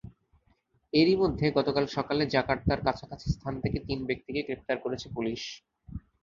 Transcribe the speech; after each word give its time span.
এরই 0.93 1.15
মধ্যে, 1.15 1.45
গতকাল 1.57 1.85
সকালে 1.95 2.23
জাকার্তার 2.27 2.79
কাছাকাছি 2.85 3.27
স্থান 3.31 3.53
থেকে 3.63 3.77
তিন 3.87 3.99
ব্যক্তিকে 4.09 4.41
গ্রেপ্তার 4.41 4.77
করেছে 4.79 5.07
পুলিশ। 5.15 5.41